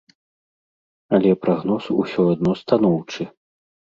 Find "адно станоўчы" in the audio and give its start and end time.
2.33-3.29